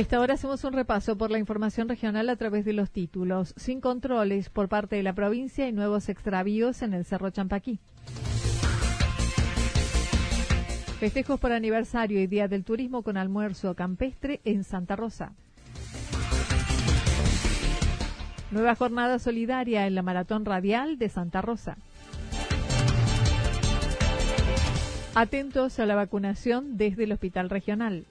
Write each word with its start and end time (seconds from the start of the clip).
Esta 0.00 0.18
hora 0.18 0.32
hacemos 0.32 0.64
un 0.64 0.72
repaso 0.72 1.18
por 1.18 1.30
la 1.30 1.38
información 1.38 1.86
regional 1.86 2.30
a 2.30 2.36
través 2.36 2.64
de 2.64 2.72
los 2.72 2.90
títulos. 2.90 3.52
Sin 3.58 3.82
controles 3.82 4.48
por 4.48 4.70
parte 4.70 4.96
de 4.96 5.02
la 5.02 5.12
provincia 5.12 5.68
y 5.68 5.72
nuevos 5.72 6.08
extravíos 6.08 6.80
en 6.80 6.94
el 6.94 7.04
Cerro 7.04 7.28
Champaquí. 7.28 7.80
Festejos 10.98 11.38
por 11.38 11.52
aniversario 11.52 12.18
y 12.18 12.26
Día 12.26 12.48
del 12.48 12.64
Turismo 12.64 13.02
con 13.02 13.18
almuerzo 13.18 13.74
campestre 13.74 14.40
en 14.44 14.64
Santa 14.64 14.96
Rosa. 14.96 15.34
Nueva 18.50 18.74
jornada 18.76 19.18
solidaria 19.18 19.86
en 19.86 19.94
la 19.94 20.02
Maratón 20.02 20.46
Radial 20.46 20.98
de 20.98 21.10
Santa 21.10 21.42
Rosa. 21.42 21.76
Atentos 25.14 25.78
a 25.78 25.84
la 25.84 25.94
vacunación 25.94 26.78
desde 26.78 27.04
el 27.04 27.12
Hospital 27.12 27.50
Regional. 27.50 28.06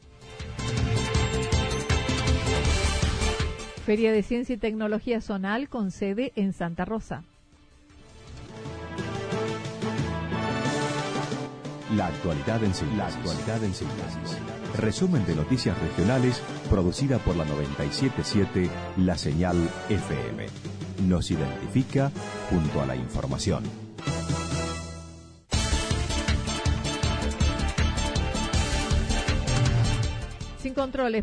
Feria 3.89 4.11
de 4.11 4.21
Ciencia 4.21 4.53
y 4.53 4.59
Tecnología 4.59 5.19
Zonal 5.19 5.67
con 5.67 5.89
sede 5.89 6.31
en 6.35 6.53
Santa 6.53 6.85
Rosa. 6.85 7.23
La 11.95 12.05
actualidad 12.05 12.63
en 12.63 12.75
síntesis. 12.75 12.97
La 12.99 13.07
actualidad 13.07 13.63
en 13.63 13.73
síntesis. 13.73 14.37
Resumen 14.77 15.25
de 15.25 15.33
noticias 15.33 15.75
regionales 15.81 16.39
producida 16.69 17.17
por 17.17 17.35
la 17.35 17.45
977 17.45 18.69
La 18.97 19.17
Señal 19.17 19.57
FM. 19.89 20.45
Nos 21.07 21.31
identifica 21.31 22.11
junto 22.51 22.81
a 22.81 22.85
la 22.85 22.95
información. 22.95 23.88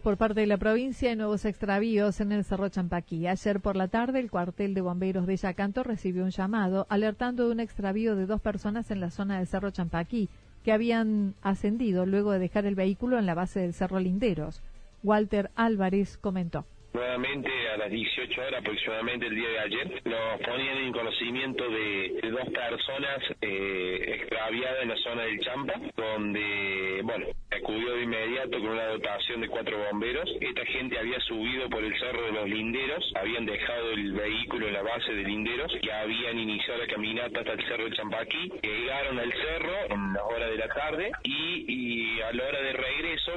Por 0.03 0.16
parte 0.16 0.41
de 0.41 0.47
la 0.47 0.56
provincia 0.56 1.12
y 1.12 1.16
nuevos 1.16 1.44
extravíos 1.44 2.22
en 2.22 2.32
el 2.32 2.44
Cerro 2.44 2.70
Champaquí. 2.70 3.26
Ayer 3.26 3.60
por 3.60 3.76
la 3.76 3.88
tarde, 3.88 4.20
el 4.20 4.31
cuartel 4.31 4.72
de 4.72 4.81
bomberos 4.81 5.26
de 5.26 5.37
Yacanto 5.37 5.82
recibió 5.82 6.25
un 6.25 6.31
llamado 6.31 6.87
alertando 6.88 7.44
de 7.44 7.53
un 7.53 7.60
extravío 7.60 8.16
de 8.16 8.25
dos 8.25 8.41
personas 8.41 8.91
en 8.91 9.00
la 9.00 9.10
zona 9.10 9.37
del 9.37 9.47
Cerro 9.47 9.70
Champaquí 9.70 10.31
que 10.64 10.72
habían 10.72 11.34
ascendido 11.42 12.06
luego 12.06 12.32
de 12.32 12.38
dejar 12.38 12.64
el 12.64 12.75
vehículo 12.75 13.19
en 13.19 13.26
la 13.26 13.34
base 13.34 13.60
del 13.60 13.75
Cerro 13.75 14.00
Linderos. 14.00 14.62
Walter 15.03 15.50
Álvarez 15.56 16.16
comentó. 16.16 16.64
Nuevamente 16.97 17.51
a 17.75 17.77
las 17.77 17.91
18 17.91 18.41
horas 18.41 18.61
aproximadamente 18.62 19.27
el 19.27 19.34
día 19.34 19.51
de 19.51 19.59
ayer 19.59 20.03
nos 20.07 20.41
ponían 20.41 20.79
en 20.79 20.93
conocimiento 20.95 21.69
de, 21.69 22.31
dos 22.31 22.49
personas 22.49 23.19
eh, 23.43 24.17
extraviadas 24.19 24.83
en 24.83 24.89
la 24.89 24.97
zona 24.97 25.23
del 25.25 25.39
Champa, 25.41 25.75
donde, 25.95 27.03
bueno, 27.05 27.27
acudió 27.55 27.97
de 27.97 28.03
inmediato 28.03 28.59
con 28.61 28.71
una 28.71 28.87
dotación 28.87 29.43
de 29.43 29.49
cuatro 29.49 29.77
bomberos. 29.91 30.27
Esta 30.41 30.65
gente 30.65 30.99
había 30.99 31.21
subido 31.21 31.69
por 31.69 31.85
el 31.85 31.93
cerro 31.99 32.25
de 32.25 32.33
los 32.33 32.49
linderos, 32.49 33.12
habían 33.15 33.45
dejado 33.45 33.91
el 33.91 34.12
vehículo 34.15 34.69
en 34.69 34.73
la 34.73 34.83
base 34.83 35.12
de 35.12 35.23
linderos, 35.23 35.77
y 35.83 35.91
habían 35.91 36.39
iniciado 36.39 36.81
la 36.81 36.87
caminata 36.87 37.41
hasta 37.41 37.53
el 37.53 37.69
cerro 37.69 37.85
del 37.85 37.95
Champaquí, 37.95 38.53
llegaron 38.62 39.19
al 39.19 39.33
cerro 39.35 39.75
en 39.91 40.15
la 40.15 40.25
hora 40.25 40.49
de 40.49 40.56
la 40.56 40.69
tarde 40.69 41.11
y, 41.25 41.65
y 41.69 42.21
a 42.23 42.33
la 42.33 42.43
hora 42.43 42.62
de 42.62 42.73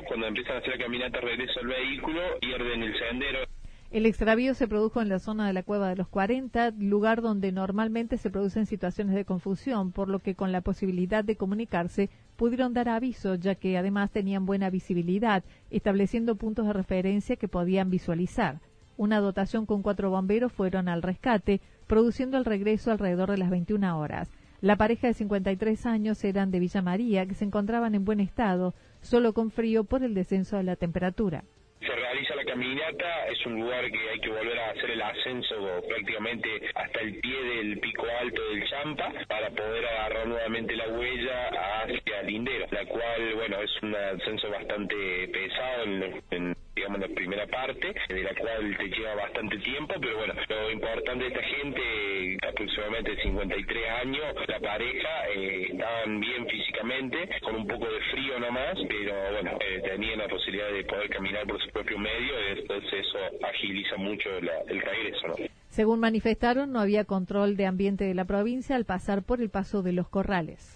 cuando 0.07 0.27
empiezan 0.27 0.55
a 0.55 0.59
hacer 0.59 0.77
la 0.77 0.83
caminata 0.83 1.19
regreso 1.19 1.59
al 1.59 1.67
vehículo, 1.67 2.21
pierden 2.39 2.83
el 2.83 2.93
sendero. 2.99 3.39
El 3.91 4.05
extravío 4.05 4.53
se 4.53 4.67
produjo 4.67 5.01
en 5.01 5.09
la 5.09 5.17
zona 5.17 5.47
de 5.47 5.53
la 5.53 5.63
Cueva 5.63 5.89
de 5.89 5.95
los 5.95 6.07
40, 6.07 6.71
lugar 6.77 7.23
donde 7.23 7.51
normalmente 7.51 8.17
se 8.17 8.29
producen 8.29 8.67
situaciones 8.67 9.15
de 9.15 9.25
confusión, 9.25 9.91
por 9.91 10.09
lo 10.09 10.19
que 10.19 10.35
con 10.35 10.51
la 10.51 10.61
posibilidad 10.61 11.23
de 11.23 11.35
comunicarse 11.35 12.09
pudieron 12.35 12.73
dar 12.73 12.87
aviso, 12.87 13.33
ya 13.33 13.55
que 13.55 13.79
además 13.79 14.11
tenían 14.11 14.45
buena 14.45 14.69
visibilidad, 14.69 15.43
estableciendo 15.71 16.35
puntos 16.35 16.67
de 16.67 16.73
referencia 16.73 17.35
que 17.35 17.47
podían 17.47 17.89
visualizar. 17.89 18.59
Una 18.95 19.19
dotación 19.19 19.65
con 19.65 19.81
cuatro 19.81 20.11
bomberos 20.11 20.53
fueron 20.53 20.87
al 20.87 21.01
rescate, 21.01 21.59
produciendo 21.87 22.37
el 22.37 22.45
regreso 22.45 22.91
alrededor 22.91 23.31
de 23.31 23.37
las 23.37 23.49
21 23.49 23.99
horas. 23.99 24.29
La 24.61 24.75
pareja 24.75 25.07
de 25.07 25.13
53 25.13 25.85
años 25.85 26.23
eran 26.23 26.51
de 26.51 26.59
Villa 26.59 26.81
María, 26.81 27.25
que 27.25 27.33
se 27.33 27.45
encontraban 27.45 27.95
en 27.95 28.03
buen 28.03 28.19
estado, 28.19 28.73
solo 29.01 29.33
con 29.33 29.51
frío 29.51 29.85
por 29.85 30.03
el 30.03 30.13
descenso 30.13 30.57
de 30.57 30.63
la 30.63 30.75
temperatura 30.75 31.43
la 32.39 32.45
caminata, 32.45 33.27
es 33.27 33.45
un 33.45 33.59
lugar 33.59 33.91
que 33.91 34.09
hay 34.09 34.19
que 34.19 34.29
volver 34.29 34.57
a 34.59 34.69
hacer 34.69 34.91
el 34.91 35.01
ascenso 35.01 35.55
prácticamente 35.89 36.49
hasta 36.73 37.01
el 37.01 37.19
pie 37.19 37.43
del 37.43 37.79
pico 37.79 38.05
alto 38.17 38.41
del 38.49 38.65
Champa 38.69 39.11
para 39.27 39.49
poder 39.49 39.85
agarrar 39.85 40.25
nuevamente 40.25 40.73
la 40.77 40.87
huella 40.87 41.49
hacia 41.83 42.23
Lindero, 42.23 42.65
la 42.71 42.85
cual, 42.85 43.33
bueno, 43.35 43.61
es 43.61 43.71
un 43.83 43.93
ascenso 43.93 44.49
bastante 44.51 45.27
pesado 45.27 45.83
en, 46.31 46.55
digamos, 46.79 46.99
la 46.99 47.07
primera 47.09 47.45
parte, 47.47 47.93
de 48.07 48.23
la 48.23 48.33
cual 48.35 48.77
te 48.77 48.87
lleva 48.87 49.15
bastante 49.15 49.57
tiempo, 49.57 49.95
pero 49.99 50.17
bueno, 50.17 50.33
lo 50.47 50.71
importante 50.71 51.25
de 51.25 51.31
esta 51.31 51.43
gente, 51.43 52.37
aproximadamente 52.47 53.21
53 53.21 53.89
años, 54.01 54.35
la 54.47 54.59
pareja, 54.61 55.29
eh, 55.35 55.67
estaban 55.71 56.19
bien 56.21 56.47
físicamente, 56.47 57.29
con 57.41 57.55
un 57.55 57.67
poco 57.67 57.85
de 57.85 57.99
frío 58.11 58.39
nomás, 58.39 58.77
pero 58.87 59.13
bueno, 59.31 59.57
eh, 59.59 59.81
tenían 59.83 60.19
la 60.19 60.27
posibilidad 60.29 60.71
de 60.71 60.85
poder 60.85 61.09
caminar 61.09 61.45
por 61.47 61.61
su 61.61 61.69
propio 61.71 61.97
medio, 61.97 62.28
entonces 62.57 62.93
eso 62.93 63.17
agiliza 63.45 63.97
mucho 63.97 64.29
el 64.37 64.81
regreso. 64.81 65.49
Según 65.69 65.99
manifestaron, 65.99 66.71
no 66.71 66.79
había 66.79 67.05
control 67.05 67.55
de 67.55 67.65
ambiente 67.65 68.03
de 68.05 68.13
la 68.13 68.25
provincia 68.25 68.75
al 68.75 68.85
pasar 68.85 69.23
por 69.23 69.41
el 69.41 69.49
paso 69.49 69.83
de 69.83 69.93
los 69.93 70.09
corrales. 70.09 70.75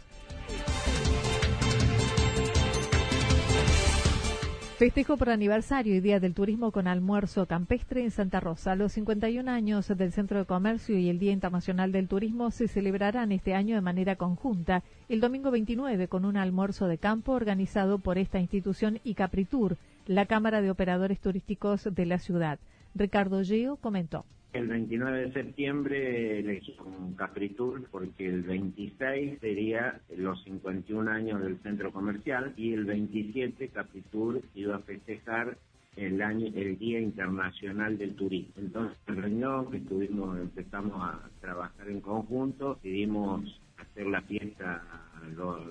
Festejo 4.78 5.18
por 5.18 5.30
aniversario 5.30 5.96
y 5.96 6.02
Día 6.02 6.20
del 6.20 6.34
Turismo 6.34 6.72
con 6.72 6.88
almuerzo 6.88 7.46
campestre 7.46 8.04
en 8.04 8.12
Santa 8.12 8.40
Rosa. 8.40 8.76
Los 8.76 8.92
51 8.94 9.50
años 9.50 9.88
del 9.88 10.12
Centro 10.12 10.40
de 10.40 10.46
Comercio 10.46 10.98
y 10.98 11.10
el 11.10 11.20
Día 11.20 11.32
Internacional 11.32 11.92
del 11.92 12.08
Turismo 12.08 12.52
se 12.52 12.68
celebrarán 12.68 13.32
este 13.32 13.54
año 13.54 13.76
de 13.76 13.82
manera 13.82 14.18
conjunta, 14.18 14.84
el 15.10 15.22
domingo 15.22 15.52
29 15.52 16.08
con 16.08 16.26
un 16.26 16.38
almuerzo 16.38 16.88
de 16.88 16.98
campo 16.98 17.32
organizado 17.32 18.00
por 18.00 18.18
esta 18.18 18.40
institución 18.40 19.00
y 19.06 19.14
Capritur, 19.14 19.78
la 20.08 20.26
Cámara 20.26 20.62
de 20.62 20.72
Operadores 20.72 21.20
Turísticos 21.20 21.88
de 21.94 22.06
la 22.06 22.20
ciudad. 22.20 22.60
Ricardo 22.96 23.44
Geo 23.44 23.78
comentó. 23.78 24.26
El 24.54 24.68
29 24.68 25.22
de 25.22 25.34
septiembre 25.34 26.40
elegí 26.40 26.76
un 26.86 27.16
Capritur 27.16 27.88
porque 27.90 28.28
el 28.28 28.44
26 28.44 29.40
sería 29.40 30.00
los 30.16 30.44
51 30.44 31.10
años 31.10 31.42
del 31.42 31.58
centro 31.64 31.92
comercial 31.92 32.54
y 32.56 32.74
el 32.74 32.86
27 32.86 33.70
Capritur 33.70 34.44
iba 34.54 34.76
a 34.76 34.80
festejar 34.80 35.58
el 35.96 36.22
año, 36.22 36.48
el 36.54 36.78
Día 36.78 37.00
Internacional 37.00 37.98
del 37.98 38.16
Turismo. 38.16 38.54
Entonces, 38.58 38.98
en 39.08 39.22
reunión 39.22 39.74
estuvimos, 39.74 40.38
empezamos 40.40 41.02
a 41.02 41.30
trabajar 41.42 41.90
en 41.90 42.02
conjunto, 42.02 42.76
decidimos 42.76 43.60
hacer 43.78 44.06
la 44.06 44.22
fiesta 44.22 44.84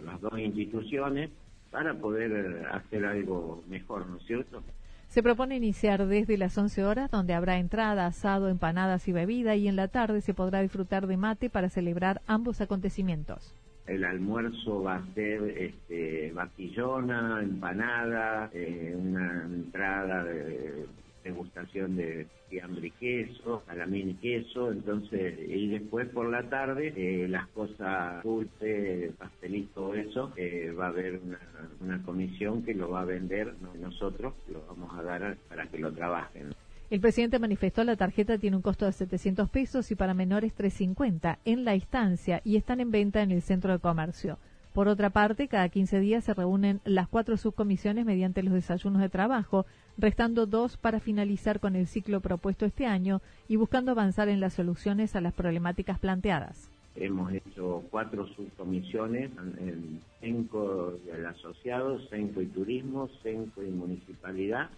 las 0.04 0.20
dos 0.20 0.38
instituciones 0.38 1.30
para 1.72 1.94
poder 1.94 2.66
hacer 2.70 3.04
algo 3.04 3.64
mejor, 3.68 4.06
¿no 4.06 4.18
es 4.18 4.24
cierto? 4.24 4.62
Se 5.08 5.22
propone 5.22 5.56
iniciar 5.56 6.06
desde 6.06 6.38
las 6.38 6.56
11 6.56 6.84
horas, 6.84 7.10
donde 7.10 7.34
habrá 7.34 7.58
entrada, 7.58 8.06
asado, 8.06 8.48
empanadas 8.48 9.08
y 9.08 9.12
bebida, 9.12 9.56
y 9.56 9.68
en 9.68 9.76
la 9.76 9.88
tarde 9.88 10.20
se 10.20 10.34
podrá 10.34 10.62
disfrutar 10.62 11.06
de 11.06 11.16
mate 11.16 11.50
para 11.50 11.68
celebrar 11.68 12.22
ambos 12.26 12.60
acontecimientos. 12.60 13.54
El 13.86 14.04
almuerzo 14.04 14.82
va 14.82 14.96
a 14.96 15.14
ser 15.14 15.42
este, 15.58 16.30
batillona, 16.32 17.40
empanada, 17.42 18.48
eh, 18.54 18.94
una 18.96 19.42
entrada 19.44 20.24
de 20.24 20.86
degustación 21.22 21.96
de 21.96 22.26
fiambre 22.48 22.88
y 22.88 22.90
queso, 22.90 23.62
salamín 23.66 24.10
y 24.10 24.14
queso, 24.14 24.72
entonces, 24.72 25.38
y 25.48 25.68
después 25.68 26.08
por 26.08 26.28
la 26.28 26.48
tarde, 26.48 26.92
eh, 26.96 27.28
las 27.28 27.48
cosas 27.48 28.22
dulces, 28.22 29.12
pastelito, 29.16 29.94
eso, 29.94 30.32
eh, 30.36 30.72
va 30.78 30.86
a 30.86 30.88
haber 30.88 31.20
una, 31.24 31.38
una, 31.80 32.02
comisión 32.02 32.62
que 32.62 32.74
lo 32.74 32.90
va 32.90 33.02
a 33.02 33.04
vender, 33.04 33.54
nosotros 33.80 34.34
lo 34.48 34.64
vamos 34.66 34.98
a 34.98 35.02
dar 35.02 35.36
para 35.48 35.66
que 35.66 35.78
lo 35.78 35.92
trabajen. 35.92 36.52
El 36.90 37.00
presidente 37.00 37.38
manifestó 37.38 37.84
la 37.84 37.96
tarjeta 37.96 38.36
tiene 38.36 38.56
un 38.56 38.62
costo 38.62 38.84
de 38.84 38.92
700 38.92 39.48
pesos 39.48 39.90
y 39.90 39.94
para 39.94 40.12
menores 40.12 40.52
350 40.52 41.38
en 41.46 41.64
la 41.64 41.74
instancia 41.74 42.42
y 42.44 42.56
están 42.56 42.80
en 42.80 42.90
venta 42.90 43.22
en 43.22 43.30
el 43.30 43.40
centro 43.40 43.72
de 43.72 43.78
comercio. 43.78 44.38
Por 44.72 44.88
otra 44.88 45.10
parte, 45.10 45.48
cada 45.48 45.68
15 45.68 46.00
días 46.00 46.24
se 46.24 46.32
reúnen 46.32 46.80
las 46.84 47.06
cuatro 47.06 47.36
subcomisiones 47.36 48.06
mediante 48.06 48.42
los 48.42 48.54
desayunos 48.54 49.02
de 49.02 49.10
trabajo, 49.10 49.66
restando 49.98 50.46
dos 50.46 50.78
para 50.78 50.98
finalizar 50.98 51.60
con 51.60 51.76
el 51.76 51.86
ciclo 51.86 52.20
propuesto 52.20 52.64
este 52.64 52.86
año 52.86 53.20
y 53.48 53.56
buscando 53.56 53.90
avanzar 53.90 54.30
en 54.30 54.40
las 54.40 54.54
soluciones 54.54 55.14
a 55.14 55.20
las 55.20 55.34
problemáticas 55.34 55.98
planteadas. 55.98 56.70
Hemos 56.94 57.32
hecho 57.32 57.84
cuatro 57.90 58.26
subcomisiones, 58.28 59.30
en 59.58 60.00
CENCO 60.20 60.94
y 61.06 61.10
el 61.10 61.26
asociado, 61.26 61.98
CENCO 62.08 62.40
y 62.40 62.46
turismo, 62.46 63.08
CENCO 63.22 63.62
y 63.62 63.70
municipalidad, 63.70 64.70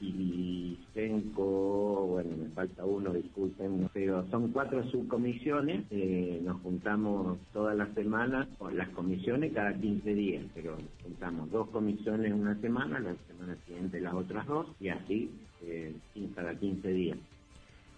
y 0.00 0.78
CENCO, 0.94 2.06
bueno, 2.06 2.30
me 2.36 2.48
falta 2.50 2.84
uno, 2.84 3.12
disculpen, 3.12 3.90
pero 3.92 4.26
son 4.30 4.50
cuatro 4.50 4.82
subcomisiones, 4.90 5.84
eh, 5.90 6.40
nos 6.42 6.60
juntamos 6.62 7.38
todas 7.52 7.76
las 7.76 7.92
semanas 7.94 8.48
con 8.58 8.76
las 8.76 8.88
comisiones 8.90 9.52
cada 9.52 9.74
15 9.74 10.14
días, 10.14 10.44
pero 10.54 10.78
juntamos 11.02 11.50
dos 11.50 11.68
comisiones 11.68 12.32
una 12.32 12.58
semana, 12.60 12.98
la 12.98 13.14
semana 13.28 13.56
siguiente 13.66 14.00
las 14.00 14.14
otras 14.14 14.46
dos, 14.46 14.66
y 14.80 14.88
así 14.88 15.30
eh, 15.62 15.94
cada 16.34 16.54
15 16.54 16.88
días. 16.88 17.18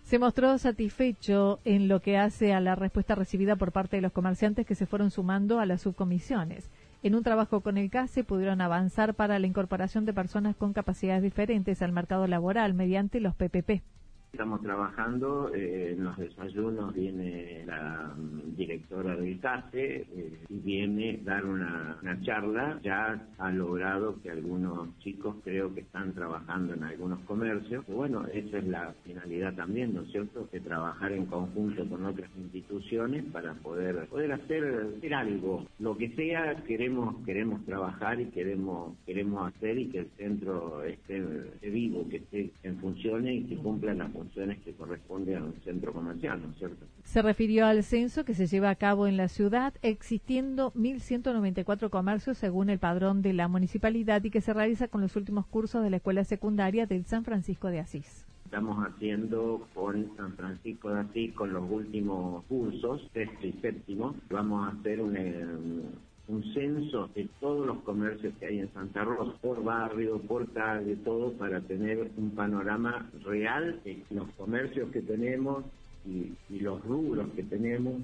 Se 0.02 0.18
mostró 0.18 0.58
satisfecho 0.58 1.60
en 1.64 1.88
lo 1.88 2.00
que 2.00 2.18
hace 2.18 2.52
a 2.52 2.60
la 2.60 2.74
respuesta 2.74 3.14
recibida 3.14 3.56
por 3.56 3.72
parte 3.72 3.96
de 3.96 4.02
los 4.02 4.12
comerciantes 4.12 4.66
que 4.66 4.74
se 4.74 4.86
fueron 4.86 5.10
sumando 5.10 5.60
a 5.60 5.66
las 5.66 5.82
subcomisiones. 5.82 6.68
En 7.02 7.16
un 7.16 7.24
trabajo 7.24 7.62
con 7.62 7.78
el 7.78 7.90
CASE 7.90 8.22
pudieron 8.22 8.60
avanzar 8.60 9.14
para 9.14 9.40
la 9.40 9.46
incorporación 9.48 10.04
de 10.04 10.12
personas 10.12 10.54
con 10.54 10.72
capacidades 10.72 11.22
diferentes 11.22 11.82
al 11.82 11.90
mercado 11.90 12.28
laboral 12.28 12.74
mediante 12.74 13.18
los 13.18 13.34
PPP. 13.34 13.82
Estamos 14.32 14.62
trabajando, 14.62 15.52
eh, 15.54 15.92
en 15.92 16.04
los 16.04 16.16
desayunos 16.16 16.94
viene 16.94 17.64
la 17.66 18.14
mm, 18.16 18.56
directora 18.56 19.14
del 19.14 19.38
CASE 19.40 20.06
eh, 20.08 20.38
y 20.48 20.58
viene 20.58 21.20
dar 21.22 21.44
una, 21.44 21.98
charla. 22.22 22.80
Ya 22.82 23.28
ha 23.36 23.50
logrado 23.50 24.22
que 24.22 24.30
algunos 24.30 24.96
chicos 25.00 25.36
creo 25.44 25.74
que 25.74 25.80
están 25.80 26.14
trabajando 26.14 26.72
en 26.72 26.82
algunos 26.82 27.20
comercios. 27.20 27.84
bueno, 27.86 28.24
esa 28.32 28.56
es 28.56 28.64
la 28.64 28.94
finalidad 29.04 29.54
también, 29.54 29.92
¿no 29.92 30.00
es 30.00 30.12
cierto? 30.12 30.48
Que 30.50 30.60
trabajar 30.60 31.12
en 31.12 31.26
conjunto 31.26 31.86
con 31.86 32.06
otras 32.06 32.30
instituciones 32.38 33.24
para 33.32 33.52
poder 33.54 34.06
poder 34.06 34.32
hacer, 34.32 35.12
algo. 35.12 35.66
Lo 35.78 35.98
que 35.98 36.08
sea, 36.14 36.56
queremos 36.64 37.22
queremos 37.26 37.62
trabajar 37.66 38.18
y 38.18 38.26
queremos 38.26 38.96
queremos 39.04 39.52
hacer 39.52 39.78
y 39.78 39.88
que 39.88 39.98
el 39.98 40.10
centro 40.16 40.82
esté, 40.84 41.20
vivo, 41.60 42.08
que 42.08 42.16
esté 42.16 42.50
en 42.62 42.78
funciones 42.78 43.42
y 43.42 43.44
que 43.44 43.56
cumpla 43.56 43.92
la 43.92 44.04
funciones 44.04 44.21
que 44.64 44.72
corresponden 44.72 45.36
a 45.36 45.44
un 45.44 45.54
centro 45.64 45.92
comercial, 45.92 46.40
¿no 46.42 46.50
es 46.50 46.58
cierto? 46.58 46.86
Se 47.04 47.22
refirió 47.22 47.66
al 47.66 47.82
censo 47.82 48.24
que 48.24 48.34
se 48.34 48.46
lleva 48.46 48.70
a 48.70 48.74
cabo 48.74 49.06
en 49.06 49.16
la 49.16 49.28
ciudad, 49.28 49.74
existiendo 49.82 50.72
1.194 50.72 51.90
comercios 51.90 52.38
según 52.38 52.70
el 52.70 52.78
padrón 52.78 53.22
de 53.22 53.32
la 53.32 53.48
municipalidad 53.48 54.22
y 54.24 54.30
que 54.30 54.40
se 54.40 54.52
realiza 54.52 54.88
con 54.88 55.00
los 55.00 55.16
últimos 55.16 55.46
cursos 55.46 55.82
de 55.82 55.90
la 55.90 55.96
escuela 55.96 56.24
secundaria 56.24 56.86
del 56.86 57.04
San 57.04 57.24
Francisco 57.24 57.68
de 57.68 57.80
Asís 57.80 58.26
estamos 58.52 58.86
haciendo 58.86 59.66
con 59.72 60.14
San 60.14 60.34
Francisco 60.34 60.90
de 60.90 61.00
Asís, 61.00 61.32
con 61.32 61.54
los 61.54 61.70
últimos 61.70 62.44
cursos, 62.44 63.00
sexto 63.14 63.46
y 63.46 63.52
séptimo. 63.62 64.14
Vamos 64.28 64.68
a 64.68 64.78
hacer 64.78 65.00
un, 65.00 65.84
un 66.32 66.42
censo 66.54 67.10
de 67.14 67.28
todos 67.40 67.66
los 67.66 67.82
comercios 67.82 68.32
que 68.40 68.46
hay 68.46 68.60
en 68.60 68.72
Santa 68.72 69.04
Rosa, 69.04 69.36
por 69.42 69.62
barrio, 69.62 70.18
por 70.22 70.50
calle, 70.52 70.96
todo, 70.96 71.32
para 71.34 71.60
tener 71.60 72.10
un 72.16 72.30
panorama 72.30 73.10
real 73.22 73.80
de 73.84 74.02
los 74.10 74.28
comercios 74.30 74.90
que 74.90 75.02
tenemos 75.02 75.64
y, 76.06 76.32
los 76.58 76.82
rubros 76.84 77.28
que 77.34 77.42
tenemos 77.42 77.94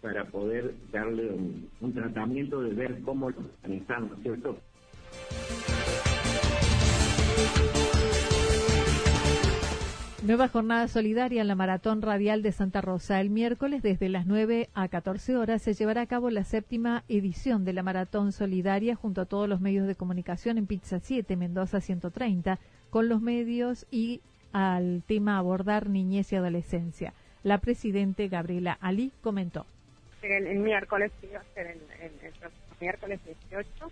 para 0.00 0.24
poder 0.26 0.74
darle 0.92 1.30
un, 1.32 1.68
un 1.80 1.92
tratamiento 1.92 2.60
de 2.60 2.74
ver 2.74 3.00
cómo 3.02 3.30
lo 3.30 3.38
organizamos, 3.38 4.20
¿cierto? 4.22 4.58
Nueva 10.22 10.46
jornada 10.46 10.86
solidaria 10.86 11.42
en 11.42 11.48
la 11.48 11.56
Maratón 11.56 12.00
Radial 12.00 12.42
de 12.42 12.52
Santa 12.52 12.80
Rosa. 12.80 13.20
El 13.20 13.28
miércoles, 13.28 13.82
desde 13.82 14.08
las 14.08 14.24
9 14.24 14.68
a 14.72 14.86
14 14.86 15.36
horas, 15.36 15.62
se 15.62 15.74
llevará 15.74 16.02
a 16.02 16.06
cabo 16.06 16.30
la 16.30 16.44
séptima 16.44 17.02
edición 17.08 17.64
de 17.64 17.72
la 17.72 17.82
Maratón 17.82 18.30
Solidaria 18.30 18.94
junto 18.94 19.22
a 19.22 19.24
todos 19.24 19.48
los 19.48 19.60
medios 19.60 19.88
de 19.88 19.96
comunicación 19.96 20.58
en 20.58 20.68
Pizza 20.68 21.00
7, 21.00 21.34
Mendoza 21.34 21.80
130, 21.80 22.60
con 22.90 23.08
los 23.08 23.20
medios 23.20 23.84
y 23.90 24.20
al 24.52 25.02
tema 25.08 25.38
abordar 25.38 25.88
niñez 25.88 26.32
y 26.32 26.36
adolescencia. 26.36 27.14
La 27.42 27.58
presidente 27.58 28.28
Gabriela 28.28 28.78
Ali 28.80 29.10
comentó. 29.22 29.66
El, 30.22 30.60
miércoles, 30.60 31.10
el, 31.56 31.66
el 31.66 32.12
miércoles 32.80 33.18
18 33.50 33.90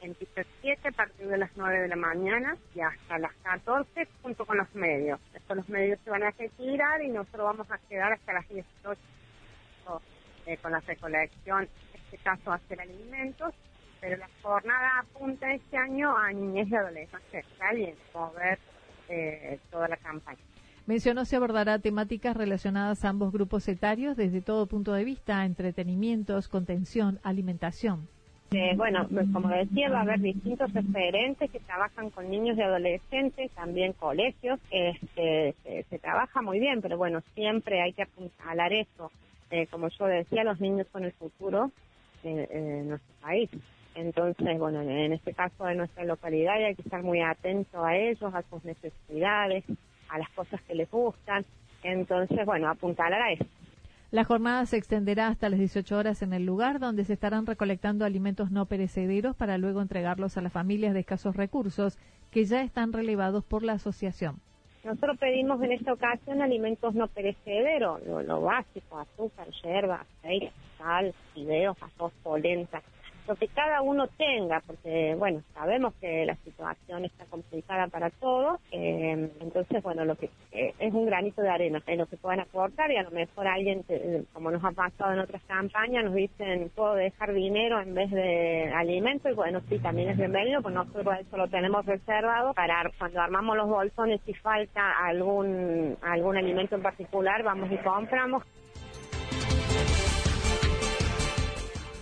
en 0.00 0.14
Pista 0.14 0.42
7 0.60 0.88
a 0.88 0.92
partir 0.92 1.26
de 1.28 1.38
las 1.38 1.50
9 1.56 1.80
de 1.80 1.88
la 1.88 1.96
mañana 1.96 2.56
y 2.74 2.80
hasta 2.80 3.18
las 3.18 3.32
14 3.42 4.08
junto 4.22 4.46
con 4.46 4.58
los 4.58 4.74
medios. 4.74 5.20
Después 5.32 5.56
los 5.56 5.68
medios 5.68 5.98
se 6.04 6.10
van 6.10 6.22
a 6.22 6.30
retirar 6.30 7.02
y 7.02 7.08
nosotros 7.08 7.44
vamos 7.44 7.70
a 7.70 7.78
quedar 7.88 8.12
hasta 8.12 8.32
las 8.32 8.48
18 8.48 8.98
eh, 10.46 10.56
con 10.58 10.72
la 10.72 10.80
recolección, 10.80 11.64
en 11.64 12.00
este 12.04 12.18
caso 12.18 12.52
hacer 12.52 12.80
alimentos, 12.80 13.54
pero 14.00 14.16
la 14.16 14.28
jornada 14.42 15.00
apunta 15.00 15.52
este 15.52 15.76
año 15.76 16.16
a 16.16 16.32
niñez 16.32 16.68
y 16.68 16.76
adolescentes 16.76 17.44
y 17.76 17.84
en 17.84 17.94
mover 18.14 18.58
eh, 19.08 19.58
toda 19.70 19.88
la 19.88 19.96
campaña. 19.96 20.38
Mencionó 20.86 21.26
se 21.26 21.36
abordará 21.36 21.78
temáticas 21.80 22.34
relacionadas 22.34 23.04
a 23.04 23.10
ambos 23.10 23.30
grupos 23.30 23.68
etarios 23.68 24.16
desde 24.16 24.40
todo 24.40 24.66
punto 24.66 24.94
de 24.94 25.04
vista, 25.04 25.44
entretenimientos, 25.44 26.48
contención, 26.48 27.20
alimentación. 27.22 28.08
Eh, 28.50 28.72
bueno, 28.76 29.06
pues 29.12 29.26
como 29.30 29.48
decía, 29.48 29.90
va 29.90 29.98
a 29.98 30.02
haber 30.02 30.20
distintos 30.20 30.72
referentes 30.72 31.50
que 31.50 31.60
trabajan 31.60 32.08
con 32.08 32.30
niños 32.30 32.56
y 32.56 32.62
adolescentes, 32.62 33.50
también 33.50 33.92
colegios. 33.92 34.58
Este, 34.70 35.54
se, 35.90 35.98
trabaja 35.98 36.40
muy 36.40 36.58
bien, 36.58 36.80
pero 36.80 36.96
bueno, 36.96 37.20
siempre 37.34 37.82
hay 37.82 37.92
que 37.92 38.04
apuntalar 38.04 38.72
eso. 38.72 39.12
Eh, 39.50 39.66
como 39.66 39.88
yo 39.88 40.06
decía, 40.06 40.44
los 40.44 40.60
niños 40.60 40.86
son 40.92 41.04
el 41.04 41.12
futuro 41.12 41.70
de, 42.22 42.84
nuestro 42.84 43.14
país. 43.20 43.50
Entonces, 43.94 44.58
bueno, 44.58 44.80
en 44.80 45.12
este 45.12 45.34
caso 45.34 45.66
de 45.66 45.74
nuestra 45.74 46.04
localidad 46.04 46.54
hay 46.54 46.74
que 46.74 46.82
estar 46.82 47.02
muy 47.02 47.20
atento 47.20 47.84
a 47.84 47.96
ellos, 47.96 48.34
a 48.34 48.42
sus 48.42 48.64
necesidades, 48.64 49.64
a 50.08 50.18
las 50.18 50.28
cosas 50.30 50.60
que 50.62 50.74
les 50.74 50.90
gustan. 50.90 51.44
Entonces, 51.82 52.46
bueno, 52.46 52.68
apuntalar 52.68 53.20
a 53.20 53.32
eso. 53.32 53.44
La 54.10 54.24
jornada 54.24 54.64
se 54.64 54.78
extenderá 54.78 55.26
hasta 55.26 55.50
las 55.50 55.58
18 55.58 55.98
horas 55.98 56.22
en 56.22 56.32
el 56.32 56.46
lugar 56.46 56.78
donde 56.78 57.04
se 57.04 57.12
estarán 57.12 57.44
recolectando 57.44 58.06
alimentos 58.06 58.50
no 58.50 58.64
perecederos 58.64 59.36
para 59.36 59.58
luego 59.58 59.82
entregarlos 59.82 60.38
a 60.38 60.40
las 60.40 60.50
familias 60.50 60.94
de 60.94 61.00
escasos 61.00 61.36
recursos 61.36 61.98
que 62.30 62.46
ya 62.46 62.62
están 62.62 62.94
relevados 62.94 63.44
por 63.44 63.62
la 63.62 63.74
asociación. 63.74 64.40
Nosotros 64.82 65.18
pedimos 65.18 65.62
en 65.62 65.72
esta 65.72 65.92
ocasión 65.92 66.40
alimentos 66.40 66.94
no 66.94 67.08
perecederos, 67.08 68.00
lo, 68.06 68.40
básico, 68.40 68.98
azúcar, 68.98 69.48
yerba, 69.62 70.06
aceite, 70.20 70.52
sal, 70.78 71.12
fideos, 71.34 71.76
arroz, 71.82 72.12
polenta. 72.22 72.80
Lo 73.28 73.36
que 73.36 73.48
cada 73.48 73.82
uno 73.82 74.08
tenga, 74.08 74.60
porque 74.66 75.14
bueno, 75.18 75.42
sabemos 75.52 75.94
que 76.00 76.24
la 76.24 76.34
situación 76.36 77.04
está 77.04 77.26
complicada 77.26 77.86
para 77.88 78.08
todos, 78.10 78.58
eh, 78.72 79.30
entonces 79.40 79.82
bueno, 79.82 80.04
lo 80.06 80.16
que 80.16 80.30
eh, 80.52 80.74
es 80.78 80.94
un 80.94 81.04
granito 81.04 81.42
de 81.42 81.50
arena 81.50 81.82
en 81.86 81.98
lo 81.98 82.06
que 82.06 82.16
puedan 82.16 82.40
aportar 82.40 82.90
y 82.90 82.96
a 82.96 83.02
lo 83.02 83.10
mejor 83.10 83.46
alguien, 83.46 83.84
como 84.32 84.50
nos 84.50 84.64
ha 84.64 84.72
pasado 84.72 85.12
en 85.12 85.20
otras 85.20 85.42
campañas, 85.42 86.04
nos 86.04 86.14
dicen, 86.14 86.70
puedo 86.74 86.94
dejar 86.94 87.34
dinero 87.34 87.80
en 87.80 87.94
vez 87.94 88.10
de 88.10 88.72
alimento 88.74 89.28
y 89.28 89.34
bueno, 89.34 89.60
sí, 89.68 89.78
también 89.78 90.08
es 90.08 90.16
bienvenido, 90.16 90.62
pues 90.62 90.74
nosotros 90.74 91.14
eso 91.20 91.36
lo 91.36 91.48
tenemos 91.48 91.84
reservado 91.84 92.54
para 92.54 92.90
cuando 92.98 93.20
armamos 93.20 93.56
los 93.56 93.68
bolsones 93.68 94.20
si 94.24 94.32
falta 94.34 95.06
algún, 95.06 95.96
algún 96.00 96.36
alimento 96.36 96.76
en 96.76 96.82
particular, 96.82 97.42
vamos 97.42 97.70
y 97.70 97.76
compramos. 97.78 98.42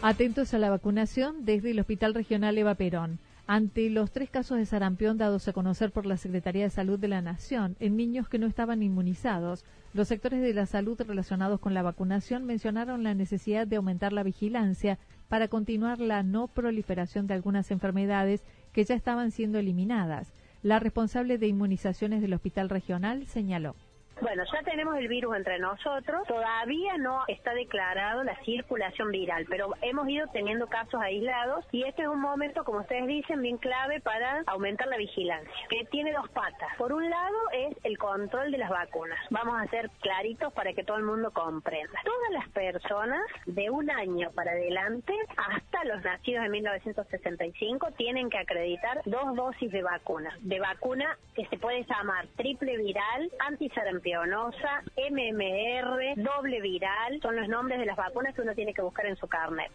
Atentos 0.08 0.54
a 0.54 0.58
la 0.58 0.70
vacunación 0.70 1.44
desde 1.44 1.72
el 1.72 1.80
Hospital 1.80 2.14
Regional 2.14 2.56
Eva 2.56 2.76
Perón. 2.76 3.18
Ante 3.48 3.90
los 3.90 4.12
tres 4.12 4.30
casos 4.30 4.56
de 4.56 4.64
sarampión 4.64 5.18
dados 5.18 5.48
a 5.48 5.52
conocer 5.52 5.90
por 5.90 6.06
la 6.06 6.16
Secretaría 6.16 6.62
de 6.62 6.70
Salud 6.70 6.96
de 6.96 7.08
la 7.08 7.22
Nación 7.22 7.74
en 7.80 7.96
niños 7.96 8.28
que 8.28 8.38
no 8.38 8.46
estaban 8.46 8.84
inmunizados, 8.84 9.64
los 9.94 10.06
sectores 10.06 10.40
de 10.42 10.54
la 10.54 10.66
salud 10.66 10.96
relacionados 11.00 11.58
con 11.58 11.74
la 11.74 11.82
vacunación 11.82 12.44
mencionaron 12.44 13.02
la 13.02 13.14
necesidad 13.14 13.66
de 13.66 13.74
aumentar 13.74 14.12
la 14.12 14.22
vigilancia 14.22 15.00
para 15.26 15.48
continuar 15.48 15.98
la 15.98 16.22
no 16.22 16.46
proliferación 16.46 17.26
de 17.26 17.34
algunas 17.34 17.72
enfermedades 17.72 18.44
que 18.72 18.84
ya 18.84 18.94
estaban 18.94 19.32
siendo 19.32 19.58
eliminadas. 19.58 20.32
La 20.62 20.78
responsable 20.78 21.36
de 21.36 21.48
inmunizaciones 21.48 22.22
del 22.22 22.34
Hospital 22.34 22.68
Regional 22.68 23.26
señaló. 23.26 23.74
Bueno, 24.20 24.44
ya 24.50 24.62
tenemos 24.62 24.96
el 24.96 25.08
virus 25.08 25.36
entre 25.36 25.58
nosotros. 25.58 26.26
Todavía 26.26 26.96
no 26.96 27.24
está 27.28 27.52
declarado 27.52 28.24
la 28.24 28.34
circulación 28.44 29.10
viral, 29.10 29.44
pero 29.48 29.74
hemos 29.82 30.08
ido 30.08 30.26
teniendo 30.28 30.68
casos 30.68 31.00
aislados 31.02 31.66
y 31.70 31.82
este 31.82 32.02
es 32.02 32.08
un 32.08 32.20
momento, 32.20 32.64
como 32.64 32.80
ustedes 32.80 33.06
dicen, 33.06 33.42
bien 33.42 33.58
clave 33.58 34.00
para 34.00 34.42
aumentar 34.46 34.88
la 34.88 34.96
vigilancia, 34.96 35.52
que 35.68 35.84
tiene 35.90 36.12
dos 36.12 36.30
patas. 36.30 36.74
Por 36.78 36.94
un 36.94 37.10
lado 37.10 37.36
es 37.52 37.76
el 37.84 37.98
control 37.98 38.50
de 38.52 38.58
las 38.58 38.70
vacunas. 38.70 39.18
Vamos 39.28 39.60
a 39.60 39.66
ser 39.66 39.90
claritos 40.00 40.50
para 40.54 40.72
que 40.72 40.82
todo 40.82 40.96
el 40.96 41.04
mundo 41.04 41.30
comprenda. 41.32 42.00
Todas 42.04 42.30
las 42.32 42.48
personas 42.50 43.20
de 43.44 43.68
un 43.68 43.90
año 43.90 44.30
para 44.30 44.52
adelante, 44.52 45.12
hasta 45.36 45.84
los 45.84 46.02
nacidos 46.02 46.46
en 46.46 46.52
1965, 46.52 47.88
tienen 47.98 48.30
que 48.30 48.38
acreditar 48.38 49.02
dos 49.04 49.36
dosis 49.36 49.70
de 49.70 49.82
vacuna. 49.82 50.34
De 50.40 50.58
vacuna 50.58 51.18
que 51.34 51.46
se 51.48 51.58
puede 51.58 51.84
llamar 51.84 52.26
triple 52.36 52.78
viral, 52.78 53.30
antisarampión 53.40 54.05
MMR, 54.14 56.14
doble 56.16 56.60
viral, 56.60 57.20
son 57.20 57.36
los 57.36 57.48
nombres 57.48 57.80
de 57.80 57.86
las 57.86 57.96
vacunas 57.96 58.34
que 58.34 58.42
uno 58.42 58.54
tiene 58.54 58.72
que 58.72 58.82
buscar 58.82 59.06
en 59.06 59.16
su 59.16 59.26
carnet. 59.26 59.70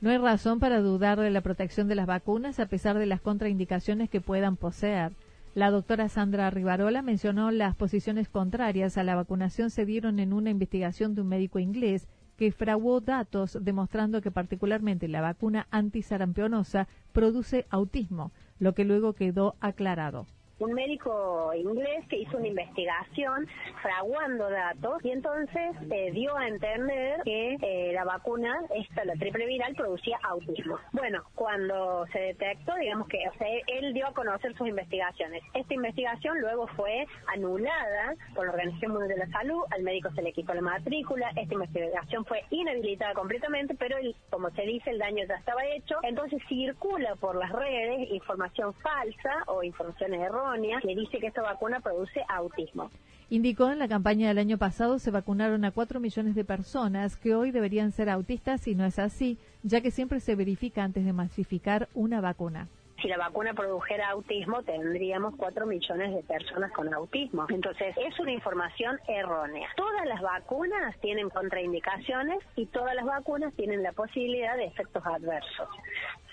No 0.00 0.10
hay 0.10 0.18
razón 0.18 0.60
para 0.60 0.80
dudar 0.80 1.20
de 1.20 1.30
la 1.30 1.40
protección 1.40 1.88
de 1.88 1.94
las 1.94 2.06
vacunas 2.06 2.60
a 2.60 2.66
pesar 2.66 2.98
de 2.98 3.06
las 3.06 3.20
contraindicaciones 3.20 4.10
que 4.10 4.20
puedan 4.20 4.56
poseer. 4.56 5.12
La 5.54 5.70
doctora 5.70 6.08
Sandra 6.08 6.50
Rivarola 6.50 7.00
mencionó 7.00 7.50
las 7.50 7.74
posiciones 7.76 8.28
contrarias 8.28 8.98
a 8.98 9.04
la 9.04 9.14
vacunación 9.14 9.70
se 9.70 9.86
dieron 9.86 10.18
en 10.18 10.34
una 10.34 10.50
investigación 10.50 11.14
de 11.14 11.22
un 11.22 11.28
médico 11.28 11.60
inglés 11.60 12.08
que 12.36 12.52
fraguó 12.52 13.00
datos 13.00 13.56
demostrando 13.62 14.20
que 14.20 14.30
particularmente 14.30 15.08
la 15.08 15.22
vacuna 15.22 15.66
antisarampionosa 15.70 16.88
produce 17.12 17.64
autismo, 17.70 18.32
lo 18.58 18.74
que 18.74 18.84
luego 18.84 19.14
quedó 19.14 19.54
aclarado 19.60 20.26
un 20.58 20.72
médico 20.72 21.52
inglés 21.54 22.06
que 22.08 22.16
hizo 22.16 22.38
una 22.38 22.48
investigación 22.48 23.46
fraguando 23.82 24.48
datos 24.48 25.04
y 25.04 25.10
entonces 25.10 25.76
eh, 25.90 26.10
dio 26.12 26.36
a 26.36 26.48
entender 26.48 27.20
que 27.24 27.56
eh, 27.60 27.92
la 27.92 28.04
vacuna, 28.04 28.54
esta, 28.74 29.04
la 29.04 29.14
triple 29.14 29.46
viral, 29.46 29.74
producía 29.74 30.18
autismo. 30.22 30.78
Bueno, 30.92 31.22
cuando 31.34 32.06
se 32.12 32.18
detectó, 32.18 32.74
digamos 32.76 33.08
que 33.08 33.18
él 33.66 33.92
dio 33.92 34.06
a 34.06 34.14
conocer 34.14 34.56
sus 34.56 34.68
investigaciones. 34.68 35.42
Esta 35.52 35.74
investigación 35.74 36.40
luego 36.40 36.66
fue 36.68 37.06
anulada 37.34 38.14
por 38.34 38.46
la 38.46 38.52
Organización 38.52 38.92
Mundial 38.92 39.18
de 39.18 39.26
la 39.26 39.32
Salud, 39.32 39.62
al 39.70 39.82
médico 39.82 40.10
se 40.14 40.22
le 40.22 40.32
quitó 40.32 40.54
la 40.54 40.62
matrícula, 40.62 41.30
esta 41.36 41.54
investigación 41.54 42.24
fue 42.24 42.42
inhabilitada 42.50 43.12
completamente, 43.12 43.74
pero 43.74 43.96
como 44.30 44.50
se 44.50 44.62
dice, 44.62 44.90
el 44.90 44.98
daño 44.98 45.24
ya 45.28 45.34
estaba 45.34 45.64
hecho, 45.66 45.96
entonces 46.02 46.40
circula 46.48 47.14
por 47.16 47.36
las 47.36 47.52
redes 47.52 48.10
información 48.10 48.72
falsa 48.74 49.44
o 49.46 49.62
información 49.62 50.14
errónea 50.14 50.45
que 50.82 50.94
dice 50.94 51.18
que 51.18 51.26
esta 51.26 51.42
vacuna 51.42 51.80
produce 51.80 52.24
autismo. 52.28 52.90
Indicó 53.28 53.70
en 53.70 53.78
la 53.78 53.88
campaña 53.88 54.28
del 54.28 54.38
año 54.38 54.58
pasado 54.58 54.98
se 54.98 55.10
vacunaron 55.10 55.64
a 55.64 55.72
4 55.72 55.98
millones 55.98 56.34
de 56.34 56.44
personas 56.44 57.16
que 57.16 57.34
hoy 57.34 57.50
deberían 57.50 57.90
ser 57.90 58.08
autistas 58.08 58.68
y 58.68 58.74
no 58.74 58.84
es 58.84 58.98
así, 58.98 59.38
ya 59.62 59.80
que 59.80 59.90
siempre 59.90 60.20
se 60.20 60.36
verifica 60.36 60.84
antes 60.84 61.04
de 61.04 61.12
masificar 61.12 61.88
una 61.94 62.20
vacuna 62.20 62.68
si 63.02 63.08
la 63.08 63.18
vacuna 63.18 63.52
produjera 63.52 64.10
autismo, 64.10 64.62
tendríamos 64.62 65.34
4 65.36 65.66
millones 65.66 66.14
de 66.14 66.22
personas 66.22 66.72
con 66.72 66.92
autismo. 66.92 67.46
Entonces, 67.50 67.94
es 67.96 68.18
una 68.18 68.32
información 68.32 68.98
errónea. 69.06 69.68
Todas 69.76 70.06
las 70.06 70.20
vacunas 70.20 70.98
tienen 71.00 71.28
contraindicaciones 71.28 72.38
y 72.56 72.66
todas 72.66 72.94
las 72.94 73.04
vacunas 73.04 73.52
tienen 73.54 73.82
la 73.82 73.92
posibilidad 73.92 74.56
de 74.56 74.64
efectos 74.64 75.04
adversos 75.04 75.68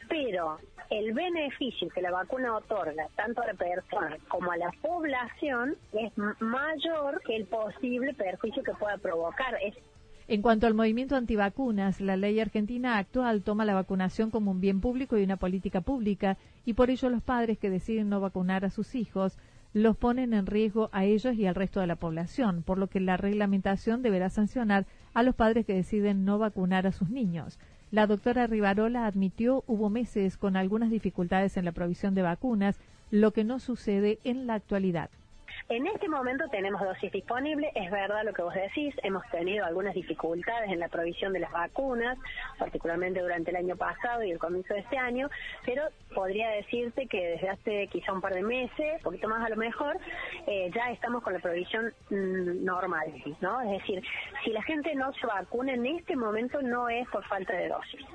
pero 0.09 0.57
el 0.89 1.13
beneficio 1.13 1.89
que 1.89 2.01
la 2.01 2.11
vacuna 2.11 2.55
otorga 2.55 3.07
tanto 3.15 3.41
a 3.41 3.47
la 3.47 3.53
persona 3.53 4.17
como 4.27 4.51
a 4.51 4.57
la 4.57 4.71
población 4.81 5.75
es 5.93 6.11
mayor 6.39 7.21
que 7.25 7.35
el 7.35 7.45
posible 7.45 8.13
perjuicio 8.13 8.63
que 8.63 8.73
pueda 8.73 8.97
provocar. 8.97 9.57
en 10.27 10.41
cuanto 10.41 10.67
al 10.67 10.73
movimiento 10.73 11.15
antivacunas, 11.15 11.99
la 11.99 12.15
ley 12.15 12.39
argentina 12.39 12.97
actual 12.97 13.43
toma 13.43 13.65
la 13.65 13.73
vacunación 13.73 14.31
como 14.31 14.51
un 14.51 14.61
bien 14.61 14.81
público 14.81 15.17
y 15.17 15.23
una 15.23 15.37
política 15.37 15.81
pública, 15.81 16.37
y 16.65 16.73
por 16.73 16.89
ello 16.89 17.09
los 17.09 17.21
padres 17.21 17.57
que 17.57 17.69
deciden 17.69 18.09
no 18.09 18.19
vacunar 18.19 18.63
a 18.65 18.69
sus 18.69 18.95
hijos 18.95 19.37
los 19.73 19.97
ponen 19.97 20.33
en 20.33 20.45
riesgo 20.45 20.89
a 20.91 21.03
ellos 21.03 21.33
y 21.35 21.47
al 21.47 21.55
resto 21.55 21.79
de 21.79 21.87
la 21.87 21.95
población, 21.95 22.61
por 22.61 22.77
lo 22.77 22.87
que 22.87 22.99
la 22.99 23.17
reglamentación 23.17 24.03
deberá 24.03 24.29
sancionar 24.29 24.85
a 25.15 25.23
los 25.23 25.35
padres 25.35 25.65
que 25.65 25.73
deciden 25.73 26.25
no 26.25 26.37
vacunar 26.37 26.85
a 26.85 26.91
sus 26.91 27.09
niños. 27.09 27.59
La 27.93 28.07
doctora 28.07 28.47
Rivarola 28.47 29.05
admitió 29.05 29.63
hubo 29.67 29.91
meses 29.91 30.35
con 30.35 30.55
algunas 30.55 30.89
dificultades 30.89 31.57
en 31.57 31.65
la 31.65 31.73
provisión 31.73 32.15
de 32.15 32.23
vacunas, 32.23 32.79
lo 33.11 33.33
que 33.33 33.43
no 33.43 33.59
sucede 33.59 34.17
en 34.23 34.47
la 34.47 34.55
actualidad. 34.55 35.11
En 35.73 35.87
este 35.87 36.07
momento 36.07 36.47
tenemos 36.49 36.79
dosis 36.81 37.11
disponibles, 37.11 37.71
es 37.73 37.89
verdad 37.89 38.23
lo 38.23 38.31
que 38.31 38.43
vos 38.43 38.53
decís, 38.53 38.93
hemos 39.01 39.27
tenido 39.31 39.65
algunas 39.65 39.95
dificultades 39.95 40.69
en 40.69 40.79
la 40.79 40.87
provisión 40.87 41.33
de 41.33 41.39
las 41.39 41.51
vacunas, 41.51 42.15
particularmente 42.59 43.21
durante 43.21 43.49
el 43.49 43.57
año 43.57 43.75
pasado 43.75 44.21
y 44.23 44.29
el 44.29 44.37
comienzo 44.37 44.75
de 44.75 44.81
este 44.81 44.99
año, 44.99 45.31
pero 45.65 45.81
podría 46.13 46.49
decirte 46.49 47.07
que 47.07 47.25
desde 47.25 47.49
hace 47.49 47.87
quizá 47.87 48.13
un 48.13 48.21
par 48.21 48.35
de 48.35 48.43
meses, 48.43 48.97
un 48.97 49.01
poquito 49.01 49.27
más 49.27 49.43
a 49.43 49.49
lo 49.49 49.55
mejor, 49.55 49.97
eh, 50.45 50.69
ya 50.75 50.91
estamos 50.91 51.23
con 51.23 51.33
la 51.33 51.39
provisión 51.39 51.91
mm, 52.11 52.63
normal, 52.63 53.11
¿no? 53.41 53.59
Es 53.61 53.71
decir, 53.81 54.03
si 54.43 54.51
la 54.51 54.61
gente 54.61 54.93
no 54.93 55.11
se 55.13 55.25
vacuna 55.25 55.73
en 55.73 55.87
este 55.87 56.15
momento 56.15 56.61
no 56.61 56.87
es 56.87 57.09
por 57.09 57.25
falta 57.25 57.51
de 57.51 57.69
dosis. 57.69 58.05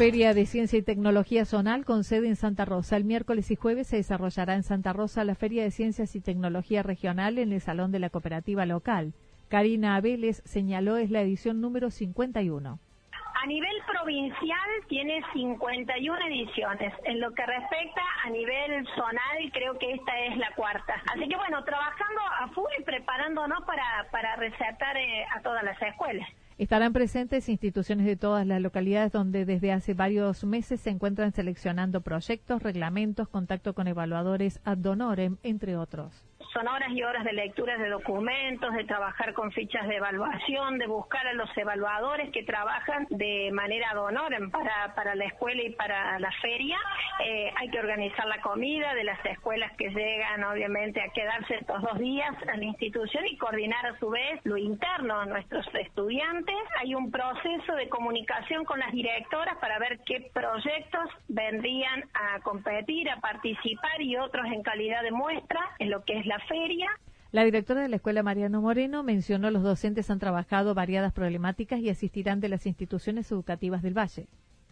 Feria 0.00 0.32
de 0.32 0.46
Ciencia 0.46 0.78
y 0.78 0.82
Tecnología 0.82 1.44
Zonal 1.44 1.84
con 1.84 2.04
sede 2.04 2.26
en 2.26 2.36
Santa 2.36 2.64
Rosa. 2.64 2.96
El 2.96 3.04
miércoles 3.04 3.50
y 3.50 3.56
jueves 3.56 3.86
se 3.86 3.96
desarrollará 3.96 4.54
en 4.54 4.62
Santa 4.62 4.94
Rosa 4.94 5.24
la 5.24 5.34
Feria 5.34 5.62
de 5.62 5.70
Ciencias 5.70 6.16
y 6.16 6.22
Tecnología 6.22 6.82
Regional 6.82 7.36
en 7.36 7.52
el 7.52 7.60
Salón 7.60 7.92
de 7.92 7.98
la 7.98 8.08
Cooperativa 8.08 8.64
Local. 8.64 9.12
Karina 9.50 10.00
Vélez 10.00 10.40
señaló 10.46 10.96
es 10.96 11.10
la 11.10 11.20
edición 11.20 11.60
número 11.60 11.90
51. 11.90 12.78
A 13.12 13.46
nivel 13.46 13.76
provincial 13.92 14.70
tiene 14.88 15.22
51 15.34 16.18
ediciones. 16.28 16.94
En 17.04 17.20
lo 17.20 17.34
que 17.34 17.44
respecta 17.44 18.00
a 18.24 18.30
nivel 18.30 18.86
zonal, 18.96 19.52
creo 19.52 19.78
que 19.78 19.92
esta 19.92 20.18
es 20.18 20.38
la 20.38 20.50
cuarta. 20.54 20.94
Así 21.12 21.28
que 21.28 21.36
bueno, 21.36 21.62
trabajando 21.62 22.22
a 22.40 22.48
full 22.54 22.70
y 22.78 22.82
preparándonos 22.84 23.62
para, 23.66 24.08
para 24.10 24.36
resaltar 24.36 24.96
eh, 24.96 25.26
a 25.36 25.42
todas 25.42 25.62
las 25.62 25.80
escuelas. 25.82 26.26
Estarán 26.60 26.92
presentes 26.92 27.48
instituciones 27.48 28.04
de 28.04 28.16
todas 28.16 28.46
las 28.46 28.60
localidades 28.60 29.12
donde 29.12 29.46
desde 29.46 29.72
hace 29.72 29.94
varios 29.94 30.44
meses 30.44 30.78
se 30.78 30.90
encuentran 30.90 31.32
seleccionando 31.32 32.02
proyectos, 32.02 32.62
reglamentos, 32.62 33.30
contacto 33.30 33.72
con 33.72 33.88
evaluadores 33.88 34.60
ad 34.64 34.84
honorem, 34.84 35.38
entre 35.42 35.78
otros 35.78 36.29
son 36.52 36.66
horas 36.68 36.90
y 36.90 37.02
horas 37.02 37.24
de 37.24 37.32
lecturas 37.32 37.78
de 37.78 37.88
documentos, 37.88 38.74
de 38.74 38.84
trabajar 38.84 39.34
con 39.34 39.52
fichas 39.52 39.86
de 39.86 39.96
evaluación, 39.96 40.78
de 40.78 40.86
buscar 40.86 41.26
a 41.26 41.32
los 41.32 41.48
evaluadores 41.56 42.30
que 42.30 42.42
trabajan 42.42 43.06
de 43.10 43.50
manera 43.52 43.94
de 43.94 44.48
para, 44.50 44.94
para 44.94 45.14
la 45.14 45.24
escuela 45.24 45.62
y 45.62 45.70
para 45.70 46.18
la 46.18 46.30
feria. 46.42 46.78
Eh, 47.24 47.52
hay 47.56 47.70
que 47.70 47.78
organizar 47.78 48.26
la 48.26 48.40
comida 48.40 48.94
de 48.94 49.04
las 49.04 49.24
escuelas 49.24 49.72
que 49.76 49.90
llegan, 49.90 50.44
obviamente, 50.44 51.00
a 51.00 51.10
quedarse 51.10 51.56
estos 51.56 51.82
dos 51.82 51.98
días 51.98 52.34
a 52.48 52.56
la 52.56 52.64
institución 52.64 53.24
y 53.26 53.36
coordinar 53.36 53.84
a 53.86 53.98
su 53.98 54.10
vez 54.10 54.40
lo 54.44 54.56
interno 54.56 55.20
a 55.20 55.26
nuestros 55.26 55.66
estudiantes. 55.74 56.56
Hay 56.78 56.94
un 56.94 57.10
proceso 57.10 57.74
de 57.74 57.88
comunicación 57.88 58.64
con 58.64 58.80
las 58.80 58.92
directoras 58.92 59.56
para 59.58 59.78
ver 59.78 60.00
qué 60.06 60.30
proyectos 60.32 61.08
vendrían 61.28 62.04
a 62.14 62.40
competir, 62.40 63.10
a 63.10 63.20
participar 63.20 64.00
y 64.00 64.16
otros 64.16 64.46
en 64.46 64.62
calidad 64.62 65.02
de 65.02 65.12
muestra 65.12 65.60
en 65.78 65.90
lo 65.90 66.04
que 66.04 66.18
es 66.18 66.26
la 66.26 66.39
feria. 66.48 66.88
La 67.32 67.44
directora 67.44 67.82
de 67.82 67.88
la 67.88 67.96
escuela 67.96 68.24
Mariano 68.24 68.60
Moreno 68.60 69.02
mencionó 69.04 69.50
los 69.50 69.62
docentes 69.62 70.10
han 70.10 70.18
trabajado 70.18 70.74
variadas 70.74 71.12
problemáticas 71.12 71.78
y 71.78 71.88
asistirán 71.88 72.40
de 72.40 72.48
las 72.48 72.66
instituciones 72.66 73.30
educativas 73.30 73.82
del 73.82 73.96
Valle. 73.96 74.26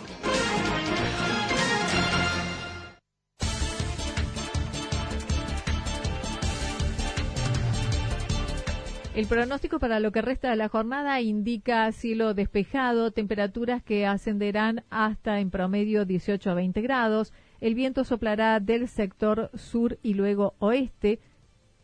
El 9.15 9.29
pronóstico 9.29 9.79
para 9.79 10.01
lo 10.01 10.11
que 10.11 10.23
resta 10.23 10.51
de 10.51 10.57
la 10.57 10.69
jornada 10.69 11.21
indica 11.21 11.93
cielo 11.93 12.35
despejado, 12.35 13.13
temperaturas 13.13 13.81
que 13.81 14.07
ascenderán 14.07 14.83
hasta 14.91 15.39
en 15.39 15.51
promedio 15.51 16.05
18 16.05 16.51
a 16.51 16.55
20 16.55 16.81
grados. 16.81 17.33
El 17.65 17.75
viento 17.75 18.05
soplará 18.05 18.61
del 18.61 18.89
sector 18.89 19.51
sur 19.55 19.99
y 20.03 20.13
luego 20.13 20.53
oeste 20.59 21.19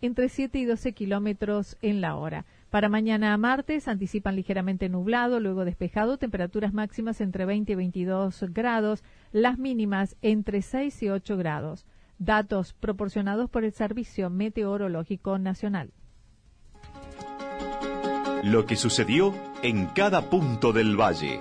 entre 0.03 0.29
7 0.29 0.59
y 0.59 0.67
12 0.67 0.93
kilómetros 0.93 1.79
en 1.81 2.03
la 2.03 2.17
hora. 2.17 2.45
Para 2.69 2.91
mañana 2.91 3.35
martes 3.39 3.89
anticipan 3.89 4.37
ligeramente 4.37 4.91
nublado, 4.91 5.41
luego 5.41 5.65
despejado, 5.65 6.19
temperaturas 6.19 6.75
máximas 6.75 7.23
entre 7.23 7.47
20 7.47 7.73
y 7.73 7.75
22 7.77 8.45
grados, 8.51 9.03
las 9.33 9.59
mínimas 9.59 10.17
entre 10.21 10.61
6 10.61 11.03
y 11.03 11.09
8 11.09 11.39
grados. 11.39 11.87
Datos 12.19 12.75
proporcionados 12.75 13.49
por 13.49 13.65
el 13.65 13.73
Servicio 13.73 14.29
Meteorológico 14.29 15.39
Nacional. 15.39 15.93
Lo 18.45 18.67
que 18.67 18.77
sucedió 18.77 19.33
en 19.63 19.87
cada 19.87 20.29
punto 20.29 20.75
del 20.75 21.01
valle. 21.01 21.41